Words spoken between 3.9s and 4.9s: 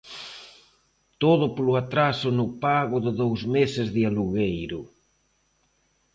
de alugueiro.